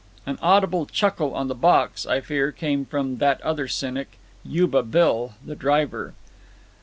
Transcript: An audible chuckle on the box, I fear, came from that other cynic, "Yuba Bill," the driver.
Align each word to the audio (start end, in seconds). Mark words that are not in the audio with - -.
An 0.25 0.39
audible 0.41 0.87
chuckle 0.87 1.35
on 1.35 1.47
the 1.47 1.53
box, 1.53 2.07
I 2.07 2.21
fear, 2.21 2.51
came 2.51 2.85
from 2.85 3.17
that 3.17 3.39
other 3.43 3.67
cynic, 3.67 4.17
"Yuba 4.43 4.81
Bill," 4.81 5.33
the 5.45 5.53
driver. 5.55 6.15